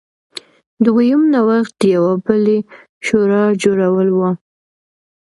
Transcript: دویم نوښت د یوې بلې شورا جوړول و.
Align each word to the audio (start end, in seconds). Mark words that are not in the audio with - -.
دویم 0.85 1.21
نوښت 1.33 1.73
د 1.81 1.83
یوې 1.95 2.13
بلې 2.25 2.57
شورا 3.05 3.43
جوړول 3.63 4.09
و. 4.13 4.19